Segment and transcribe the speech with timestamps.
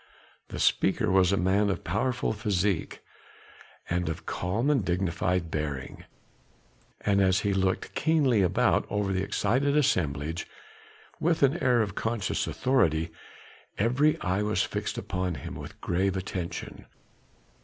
[0.47, 3.01] The speaker was a man of powerful physique,
[3.87, 6.05] and of calm and dignified bearing.
[7.01, 10.47] As he looked keenly about over the excited assemblage
[11.19, 13.11] with an air of conscious authority,
[13.77, 16.87] every eye was fixed upon him with grave attention.